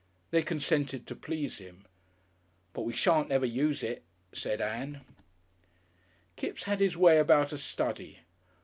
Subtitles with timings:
[0.31, 1.85] They consented to please him.
[2.73, 5.03] "But we shan't never use it," said Ann.
[6.35, 8.17] Kipps had his way about a study.